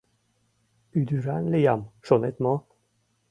Ӱдыран 0.99 1.45
лиям, 1.53 1.81
шонет 2.05 2.35
мо? 2.43 2.55